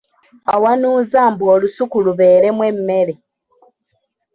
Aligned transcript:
Awanuuza 0.53 1.19
mbu 1.31 1.45
olusuku 1.55 1.97
lubeeremu 2.05 2.61
emmere 2.71 3.13